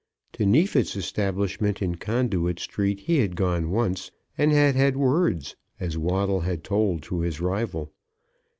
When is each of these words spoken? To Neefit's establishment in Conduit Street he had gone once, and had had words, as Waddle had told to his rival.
To 0.33 0.47
Neefit's 0.47 0.95
establishment 0.95 1.79
in 1.79 1.93
Conduit 1.93 2.57
Street 2.57 3.01
he 3.01 3.19
had 3.19 3.35
gone 3.35 3.69
once, 3.69 4.09
and 4.35 4.51
had 4.51 4.75
had 4.75 4.97
words, 4.97 5.55
as 5.79 5.95
Waddle 5.95 6.39
had 6.41 6.63
told 6.63 7.03
to 7.03 7.19
his 7.19 7.39
rival. 7.39 7.93